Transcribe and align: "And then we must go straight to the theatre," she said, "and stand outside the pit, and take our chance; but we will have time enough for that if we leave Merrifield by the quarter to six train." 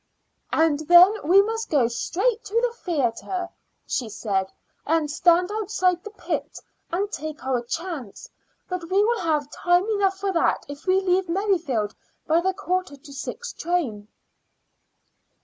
"And 0.51 0.79
then 0.87 1.13
we 1.23 1.43
must 1.43 1.69
go 1.69 1.87
straight 1.87 2.43
to 2.45 2.55
the 2.55 2.73
theatre," 2.83 3.49
she 3.85 4.09
said, 4.09 4.51
"and 4.83 5.11
stand 5.11 5.51
outside 5.51 6.03
the 6.03 6.09
pit, 6.09 6.57
and 6.91 7.11
take 7.11 7.45
our 7.45 7.61
chance; 7.61 8.27
but 8.67 8.89
we 8.89 9.03
will 9.03 9.19
have 9.19 9.51
time 9.51 9.87
enough 9.91 10.17
for 10.17 10.33
that 10.33 10.65
if 10.67 10.87
we 10.87 11.01
leave 11.01 11.29
Merrifield 11.29 11.93
by 12.25 12.41
the 12.41 12.51
quarter 12.55 12.97
to 12.97 13.13
six 13.13 13.53
train." 13.53 14.07